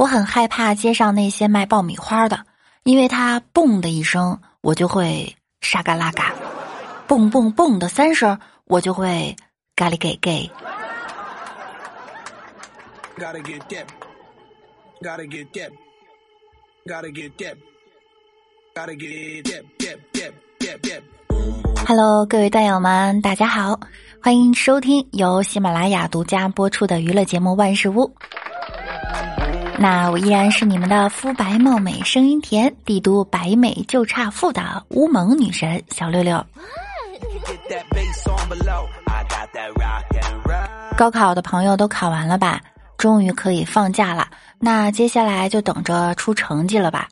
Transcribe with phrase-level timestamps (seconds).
[0.00, 2.46] 我很害怕街上那些卖爆米花的，
[2.84, 6.32] 因为他嘣的一声，我就会沙嘎拉嘎；
[7.06, 9.36] 嘣嘣嘣的三声，我就会
[9.76, 10.50] 咖喱给给。
[21.86, 23.78] Hello，各位段友们，大家好，
[24.22, 28.06] 欢迎收听由喜马拉雅独家播出的娱乐节目《万事屋》。
[29.82, 36.44] 那我依然是你们的肤白貌美、声音甜、帝都白美就差富的乌蒙女神小六六。
[40.98, 42.60] 高考的朋友都考完了吧？
[42.98, 44.28] 终于可以放假了。
[44.58, 47.08] 那接下来就等着出成绩了吧？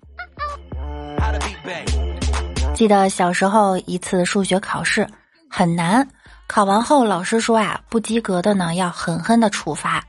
[2.75, 5.09] 记得小时候一次数学考试
[5.48, 6.06] 很难，
[6.47, 10.05] 考完后老师说啊，不及格的呢要狠狠的处罚。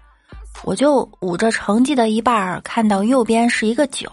[0.63, 4.09] 我就捂着成绩的一半儿，看到右边是一个九，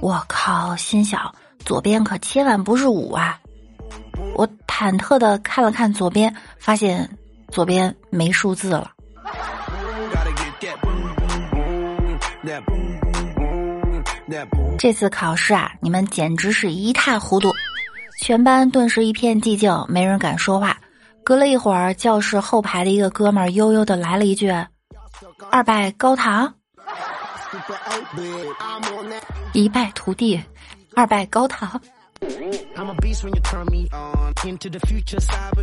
[0.00, 3.38] 我靠，心想左边可千万不是五啊！
[4.36, 7.08] 我忐忑的看了看左边，发现
[7.50, 8.90] 左边没数字了。
[14.78, 17.50] 这次考试啊，你们简直是一塌糊涂，
[18.20, 20.76] 全班顿时一片寂静，没人敢说话。
[21.24, 24.52] 隔了一会儿，教室后排的一个哥们儿悠悠的来了一句
[25.50, 26.54] ：“二拜高堂。”
[29.52, 30.42] 一败涂地，
[30.96, 31.80] 二拜高堂。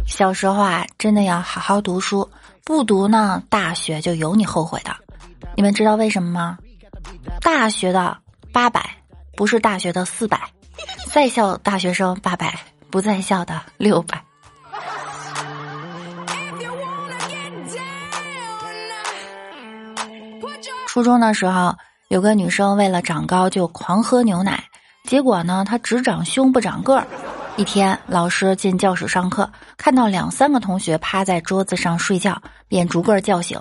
[0.06, 2.30] 小时候啊，真的要好好读书，
[2.64, 4.96] 不读呢，大学就有你后悔的。
[5.56, 6.58] 你们知道为什么吗？
[7.42, 8.18] 大学的
[8.54, 8.90] 八百
[9.36, 10.40] 不是大学的四百，
[11.12, 12.58] 在校大学生八百，
[12.90, 14.24] 不在校的六百。
[20.92, 21.74] 初中的时候，
[22.10, 24.62] 有个女生为了长高就狂喝牛奶，
[25.06, 27.08] 结果呢，她只长胸不长个儿。
[27.56, 33.58] 一天，老师进教室上课，看到两三个同学趴在桌子上睡觉，便逐个叫醒。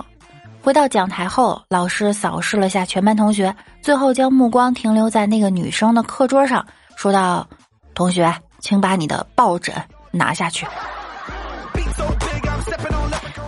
[0.60, 6.66] 回到讲台后，老师扫视了下全班同学，最后将目光停留在那个女生的课桌上，
[6.96, 7.48] 说道
[7.94, 9.72] ：“同学，请把你的抱枕
[10.10, 10.66] 拿下去。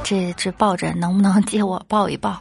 [0.04, 2.38] 这这抱枕能不能借我抱一抱？”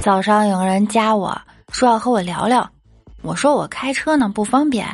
[0.00, 1.38] 早上有个人加我
[1.72, 2.68] 说要和我聊聊，
[3.22, 4.86] 我说我开车呢不方便，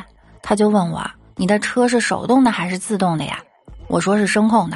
[0.43, 3.41] 他就问我你的车是手动的还是自动的呀？
[3.87, 4.75] 我说是声控的，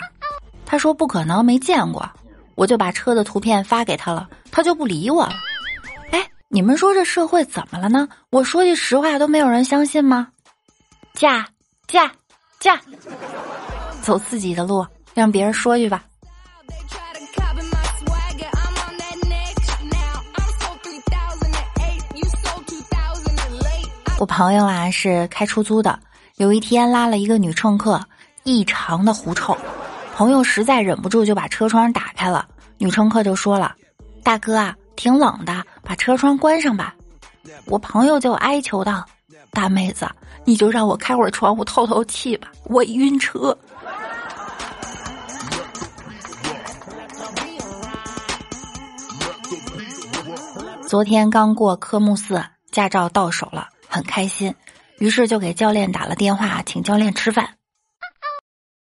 [0.65, 2.09] 他说不可能没见过，
[2.55, 5.33] 我就把车的图片发给他了，他就不理我了。
[6.11, 8.07] 哎，你们说这社会怎么了呢？
[8.29, 10.29] 我说句实话都没有人相信吗？
[11.13, 11.45] 嫁
[11.87, 12.09] 嫁
[12.57, 12.79] 嫁，
[14.01, 16.01] 走自己的路，让别人说去吧。
[24.21, 25.99] 我朋友啊是开出租的，
[26.35, 27.99] 有一天拉了一个女乘客，
[28.43, 29.57] 异常的狐臭，
[30.13, 33.73] 朋友实在忍不住就把车窗打开了，女乘客就说了
[34.21, 36.93] ：“大哥啊，挺冷的，把车窗关上吧。”
[37.65, 39.03] 我朋友就哀求道
[39.49, 40.07] ：“大妹子，
[40.45, 43.57] 你就让我开会儿窗户透透气吧，我晕车。”
[50.87, 52.39] 昨天刚过科目四，
[52.71, 53.69] 驾照到手了。
[53.91, 54.55] 很开心，
[54.99, 57.57] 于是就给教练打了电话，请教练吃饭。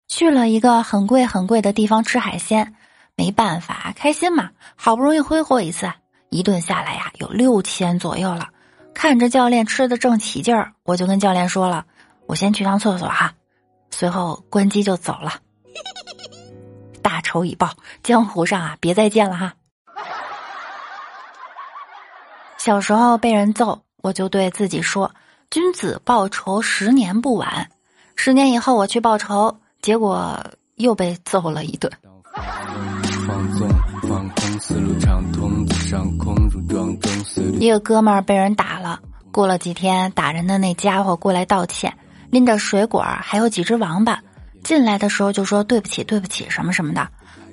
[0.07, 2.73] 去了一个很贵很贵的地方吃海鲜，
[3.15, 5.93] 没办法，开心嘛，好不容易挥霍一次，
[6.29, 8.49] 一顿下来呀，有六千左右了。
[8.95, 11.85] 看着教练吃的正起劲儿，我就跟教练说了
[12.25, 13.35] ：“我先去趟厕所哈。”
[13.91, 15.41] 随后关机就走了。
[17.03, 19.53] 大仇已报，江湖上啊，别再见了哈。
[22.57, 23.83] 小时候被人揍。
[24.01, 25.11] 我就对自己说
[25.49, 27.69] ：“君子报仇，十年不晚。”
[28.15, 30.39] 十年以后我去报仇，结果
[30.75, 31.91] 又被揍了一顿。
[37.59, 38.99] 一个哥们儿被人打了，
[39.31, 41.95] 过了几天，打人的那家伙过来道歉，
[42.29, 44.19] 拎着水果还有几只王八，
[44.63, 47.07] 进来的时候就说对不起对不起什么什么的，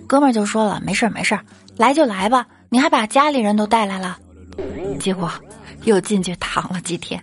[0.07, 1.39] 哥们儿就说了没事没事，
[1.77, 4.19] 来就来吧，你还把家里人都带来了，
[4.99, 5.31] 结果。
[5.85, 7.21] 又进去躺了几天。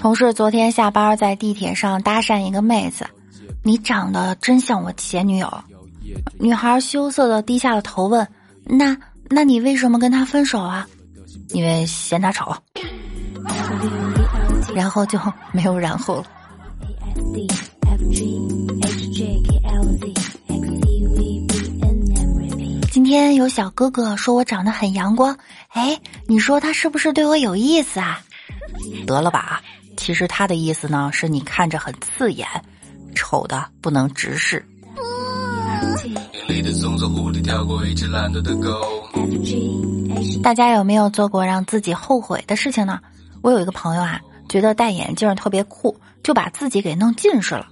[0.00, 3.06] 同事昨天下班在地铁上搭讪一个妹子，
[3.62, 5.52] 你长得真像我前女友。
[6.38, 8.26] 女孩羞涩的低下了头问
[8.64, 8.96] ：“那
[9.28, 10.86] 那你为什么跟他分手啊？”
[11.50, 12.54] 因为嫌他丑。
[14.74, 15.18] 然后就
[15.52, 16.24] 没有然后了。
[23.06, 25.38] 天有小哥哥说我长得很阳光，
[25.68, 28.20] 哎，你说他是不是对我有意思啊？
[29.06, 29.62] 得了吧，
[29.96, 32.46] 其实他的意思呢是你看着很刺眼，
[33.14, 34.66] 丑的不能直视。
[40.42, 43.00] 大家有没有做过让自己后悔的事情呢？
[43.42, 47.68] 我有一个朋友啊，觉得戴眼镜特别酷，就把自己给弄近视了。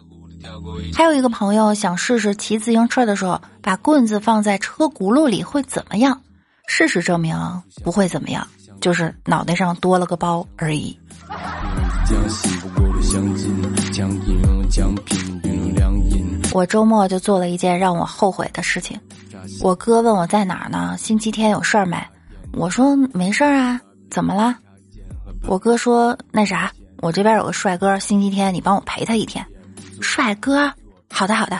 [0.94, 6.20] 还有一个朋友想试试骑自行车的时候，把棍子放在车轱辘里会怎么样？
[6.67, 7.37] 事实证明
[7.82, 8.46] 不会怎么样，
[8.81, 10.99] 就是脑袋上多了个包而已。
[16.52, 18.99] 我周末就做了一件让我后悔的事情。
[19.61, 20.96] 我哥问我在哪儿呢？
[20.99, 21.96] 星期天有事儿没？
[22.52, 23.81] 我说没事儿啊。
[24.11, 24.56] 怎么了？
[25.46, 29.44] 我哥说那啥，我这边有个帅哥，星期天你帮我陪他一天。
[30.05, 30.71] 帅哥，
[31.11, 31.59] 好的好的。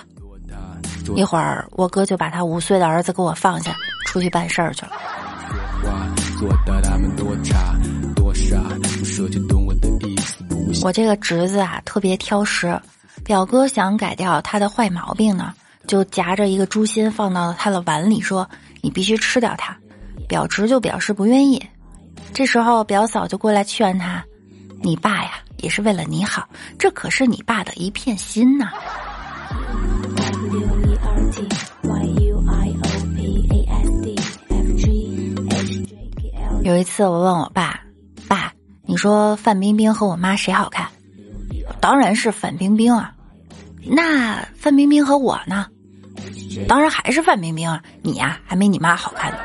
[1.17, 3.75] 一会儿我哥就把他五岁的儿子给我放下，
[4.07, 4.93] 出去办事儿去了。
[10.83, 12.79] 我这个侄子啊，特别挑食。
[13.25, 15.55] 表哥想改掉他的坏毛病呢，
[15.87, 18.49] 就夹着一个猪心放到了他的碗里，说
[18.83, 19.77] ：“你必须吃掉它。”
[20.29, 21.63] 表侄就表示不愿意。
[22.33, 24.25] 这时候表嫂就过来劝他
[24.83, 26.49] ：“你爸呀，也是为了你好，
[26.79, 28.71] 这可是你爸的一片心呐。”
[36.63, 37.81] 有一次我问我爸
[38.27, 38.53] ：“爸，
[38.87, 40.89] 你说范冰冰和我妈谁好看？”
[41.81, 43.15] 当然是范冰冰啊，
[43.87, 45.67] 那范冰冰和我呢？
[46.69, 49.39] 当然还是范冰冰啊，你呀还没你妈好看呢。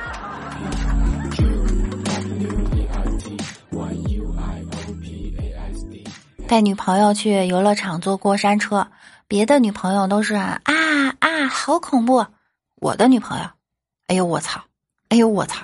[6.50, 8.88] 带女朋友去游乐场坐过山车，
[9.28, 12.26] 别的女朋友都是啊啊好恐怖，
[12.82, 13.46] 我的女朋友，
[14.08, 14.60] 哎呦我操，
[15.10, 15.64] 哎呦我操。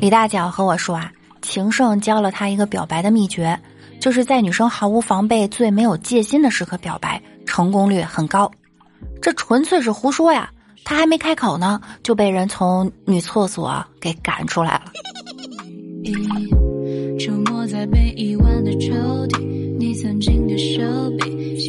[0.00, 3.56] 李大脚和我说啊，情圣教了他一个表白的秘诀，
[4.00, 8.50] 就是在女生毫无防备、最没有戒心的时刻表白，成功率很高。
[9.22, 10.50] 这纯粹是胡说呀！
[10.84, 14.92] 他还没开口呢，就被人从女厕所给赶出来了。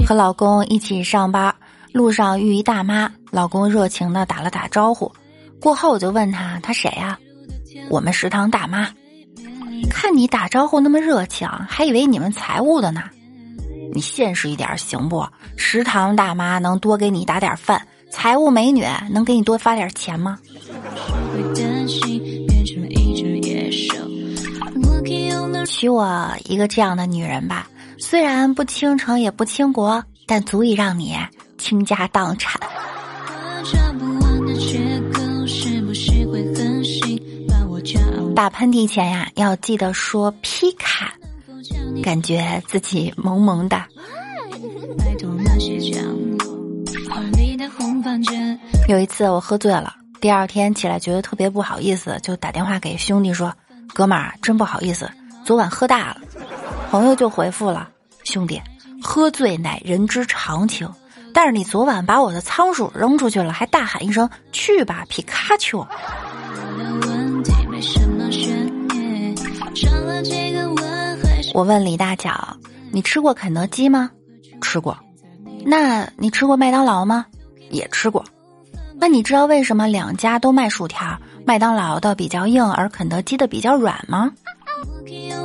[0.06, 1.54] 和老公一起上班，
[1.94, 5.12] 路上遇一大妈，老公热情的打了打招呼。
[5.62, 7.18] 过后我就问他，他谁呀？
[7.90, 8.90] 我们食堂大妈。
[9.90, 13.04] 看你打招呼那么热情，还以为你们财务的呢。
[13.94, 15.26] 你现实一点行不？
[15.56, 17.82] 食堂大妈能多给你打点饭，
[18.18, 20.40] 财务美女能给你多发点钱吗？
[25.68, 27.70] 娶我一个这样的女人吧，
[28.00, 31.16] 虽然不倾城也不倾国，但足以让你
[31.58, 32.60] 倾家荡产。
[38.34, 41.14] 打喷嚏前呀，要记得说皮卡，
[42.02, 43.84] 感觉自己萌萌的。
[48.88, 53.54] 有一次我喝醉了，第二天起来觉得特别不好意思，就打电话给兄弟说
[53.94, 55.10] ：“哥们儿，真不好意思，
[55.44, 56.18] 昨晚喝大了。”
[56.92, 57.90] 朋友就回复了
[58.24, 58.62] ：“兄弟，
[59.02, 60.90] 喝醉乃人之常情，
[61.34, 65.80] 但是你昨晚把我的仓鼠扔出去了，还大喊一声去吧，皮卡丘。”
[71.54, 72.58] 我问李大脚
[72.92, 74.12] ：“你吃过肯德基吗
[74.62, 74.98] ？”“吃过。
[75.66, 77.26] ”“那你吃过麦当劳吗
[77.76, 78.24] ？”“也吃过。
[78.98, 84.32] ”“那你知道为什么两家都卖薯条，麦当劳的比较硬，而肯德基的比较软吗？”“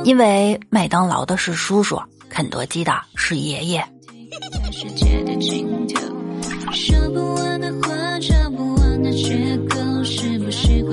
[0.03, 3.85] 因为麦当劳的是叔叔，肯德基的是爷爷。”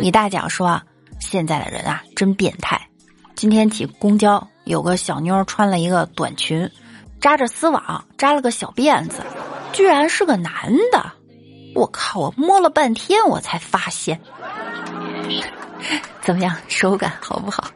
[0.00, 0.80] 你大脚说
[1.20, 2.80] ：“现在的人啊，真变态。
[3.34, 6.70] 今天挤公交。”有个小妞穿了一个短裙，
[7.22, 9.22] 扎着丝网，扎了个小辫子，
[9.72, 10.52] 居然是个男
[10.92, 11.10] 的！
[11.78, 12.20] 我靠！
[12.20, 14.20] 我摸了半天，我才发现。
[16.20, 17.70] 怎么样，手感好不好？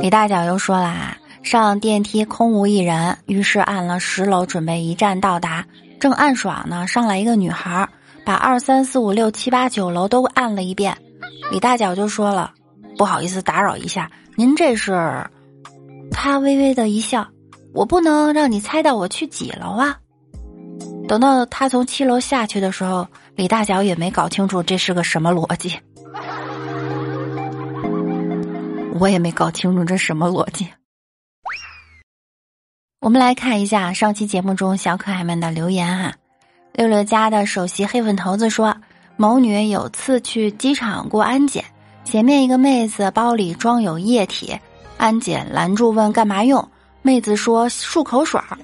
[0.00, 5.64] 李大脚又说啦，上电梯空无一人，于是按了十楼，准备一站到达。
[5.98, 7.88] 正暗爽呢，上来一个女孩。
[8.24, 10.96] 把二三四五六七八九楼都按了一遍，
[11.52, 12.52] 李大脚就说了
[12.98, 15.24] ：“不好意思打扰一下，您这是？”
[16.10, 17.24] 他微微的一笑
[17.76, 19.96] ：“我不能让你猜到我去几楼啊。”
[21.06, 23.06] 等到他从七楼下去的时候，
[23.36, 25.78] 李大脚也没搞清楚这是个什么逻辑。
[28.98, 30.66] 我也没搞清楚这什么逻辑。
[33.00, 36.14] 我们来看一下上期节目中小可爱们的留言哈。
[36.72, 38.74] 六六家的首席黑粉头子说，
[39.16, 41.64] 某女有次去机场过安检，
[42.04, 44.58] 前面一个妹子包里装有液体，
[44.96, 46.68] 安检拦住问干嘛用，
[47.06, 48.58] 妹子说漱口水儿。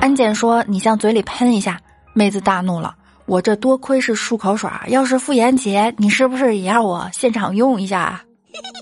[0.00, 1.80] 安检说你向嘴里喷一下，
[2.12, 8.20] 妹子大怒了，我这多亏是漱口水儿，要是妇炎洁，你是不是也要我现场用一下？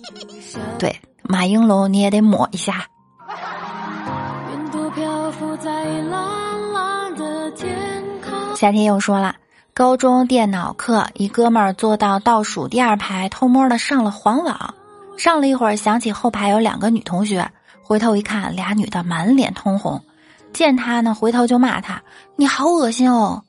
[0.80, 2.86] 对，马应龙你也得抹一下。
[8.56, 9.34] 夏天又说了，
[9.74, 14.74] 高中电脑课，一哥们儿坐到倒数第二排，偷摸的上了黄网。
[15.18, 17.46] 上了一会儿，想起后排有两个女同学，
[17.84, 20.02] 回头一看，俩女的满脸通红。
[20.52, 22.02] 见他呢，回头就骂他
[22.34, 23.42] ：“你好恶心哦！”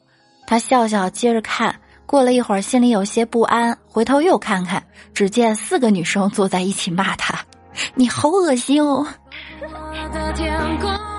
[0.45, 1.75] 他笑笑，接着看。
[2.05, 7.39] 过了一会儿，心里有些不安，回头又看看，只见四个女生坐在一起骂他
[7.95, 9.07] ：“你好恶心哦！”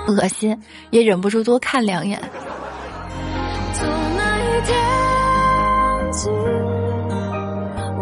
[0.07, 0.57] 恶心，
[0.91, 2.21] 也忍不住多看两眼。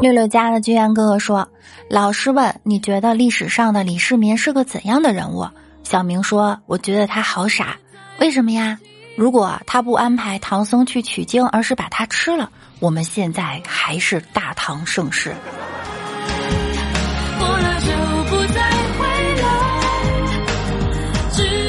[0.00, 1.48] 六六家的居然哥哥说
[1.88, 5.48] ：“老师问你觉得历史上的李世民是个怎样的人物？”
[5.84, 7.76] 小明说：“我觉得他好傻，
[8.18, 8.78] 为什么呀？
[9.16, 12.50] 如果他不安排唐僧去取经，而是把他吃了。”
[12.80, 15.34] 我们现在还是大唐盛世。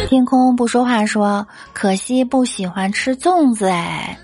[0.10, 4.18] 天空不说话说，可惜不喜欢吃粽子哎。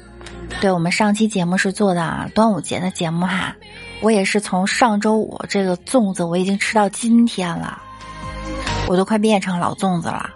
[0.60, 3.56] 对我们上期节目是做的端午节的节目哈，
[4.02, 7.82] 我也是从上周五这个粽子我已经吃到今天了，
[8.88, 10.30] 我都快变成老粽子了。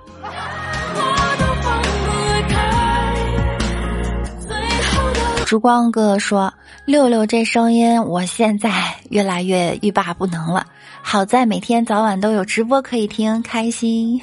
[5.46, 6.54] 烛光哥哥说
[6.86, 10.66] ：“六六这声音，我现在越来越欲罢不能了。
[11.02, 14.20] 好在每天早晚都有直播可以听，开心。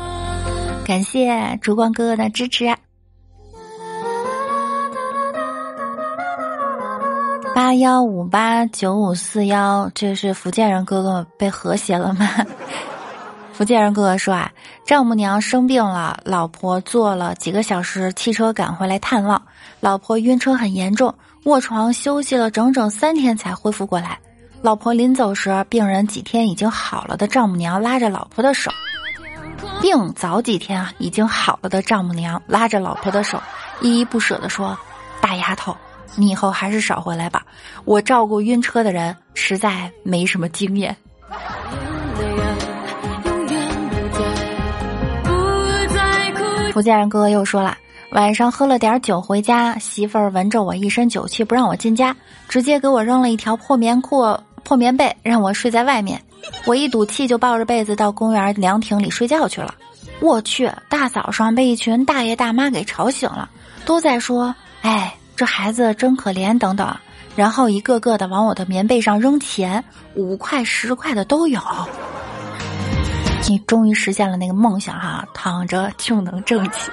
[0.86, 2.74] 感谢烛光哥哥的支持。
[7.54, 12.28] 八幺五八九五四幺，这是福建人哥哥被和谐了吗？
[13.52, 14.50] 福建人哥哥说啊，
[14.86, 19.40] 丈母娘生病了，老婆坐了几个小时汽车赶回来探望。”
[19.80, 21.14] 老婆晕车很严重，
[21.44, 24.18] 卧床休息了整整三天才恢复过来。
[24.62, 28.70] 老婆临走时，病人几天已经好了的丈母娘拉着老婆的手，
[29.80, 33.40] 病早几天啊已经好了的丈母娘拉着老婆的手，
[33.80, 34.78] 依依不舍地说
[35.20, 35.76] ：“大丫头，
[36.16, 37.44] 你以后还是少回来吧，
[37.84, 40.96] 我照顾晕车的人实在没什么经验。”
[46.72, 47.76] 福建人哥哥又说了。
[48.12, 52.16] 晚上喝了点酒回家，媳妇儿闻着我一身酒气不让我进家，
[52.48, 56.20] 直接给我扔了一条破棉裤、破棉被，让我睡在外面。
[56.66, 59.72] 我一赌气就抱着被子到公园凉亭里睡觉去了。
[60.18, 63.48] 我去，大早上被一群大爷大妈给吵醒了，
[63.84, 64.52] 都在说
[64.82, 66.94] ：“哎，这孩子真可怜。”等等，
[67.34, 69.82] 然后一个个的往我的棉被上扔钱，
[70.14, 71.58] 五块十块的都有。
[73.48, 76.92] 你终于实现了那个梦想哈，躺着就能挣钱。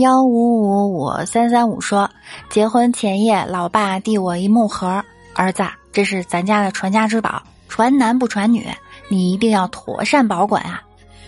[0.00, 2.10] 幺五五五三三五说，
[2.50, 5.02] 结婚前夜，老爸递我一木盒，
[5.34, 8.68] 儿子，这是咱家的传家之宝，传男不传女，
[9.08, 10.82] 你一定要妥善保管啊！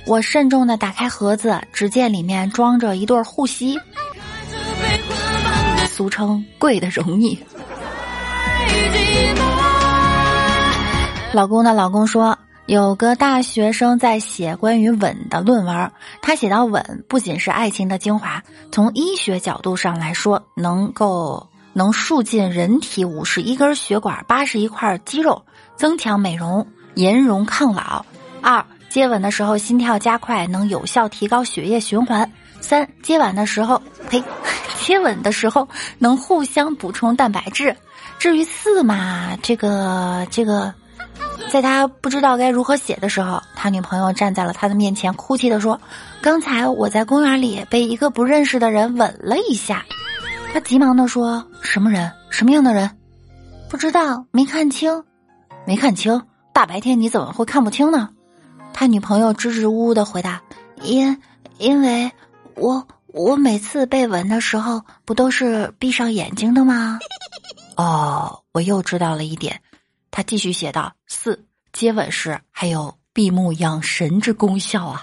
[0.06, 3.78] 我慎重的打开盒子，只见里面装着一对护膝，
[5.88, 7.38] 俗称贵的容易。
[11.32, 12.38] 老公的老公说。
[12.66, 15.92] 有个大学生在写关于吻的论文，
[16.22, 18.40] 他写到吻不仅是爱情的精华，
[18.70, 25.44] 从医学角度上来说，能够能束进人体五十一根血管、八十一块肌肉，
[25.76, 28.06] 增强美容、颜容、抗老。
[28.40, 32.30] 二，接吻的时候心跳加快，能有效提高血液循环。
[32.60, 33.80] 三，接吻的时候，
[34.10, 34.22] 呸，
[34.84, 35.66] 接吻的时候
[35.98, 37.74] 能互相补充蛋白质。
[38.18, 40.74] 至于四嘛，这个这个。
[41.48, 45.80] 在他不知道该如何写的时候，他女朋友站在了他的面前，哭泣的说
[46.20, 49.82] ：“刚才我在公园里被一个不认识的人吻了一下。”
[50.52, 52.12] 他急忙的说：“什么人？
[52.28, 52.90] 什么样的人？
[53.70, 55.02] 不知道，没看清，
[55.66, 56.22] 没看清。
[56.52, 58.10] 大白天你怎么会看不清呢？”
[58.74, 60.42] 他女朋友支支吾吾的回答
[60.82, 61.20] ：“因
[61.58, 62.10] 因为
[62.56, 66.98] 我我每次被吻的时候不都是闭上眼睛的吗？”
[67.76, 69.60] 哦，我又知道了一点。
[70.10, 75.02] 他继续写道：“四接吻时还有闭目养神之功效啊！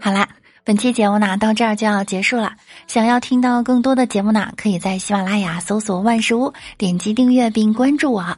[0.00, 0.28] 好啦，
[0.68, 2.52] 本期节目呢到这儿就要结束了。
[2.86, 8.36] 想要听到更多的节目呢，可以在喜马拉雅搜索万事屋，点击订阅并关注我。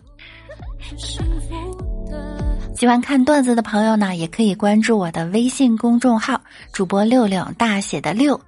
[2.76, 6.40] 喜欢看段子的朋友呢，也可以关注我的微信公众号
[6.72, 8.40] “主播六六”，大写的六。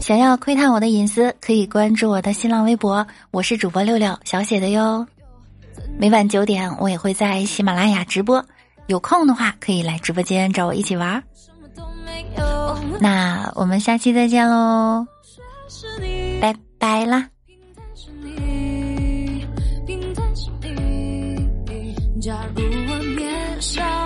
[0.00, 5.06] 想要窥探我的隐私，可以关注我的新浪微博，我是主播六六，小写的哟。
[5.98, 8.42] 每晚九点，我也会在喜马拉雅直播，
[8.86, 11.22] 有空的话可以来直播间找我一起玩。
[13.00, 15.06] 那我们下期再见喽，
[16.40, 17.28] 拜拜啦。
[22.20, 23.97] 假如我年少。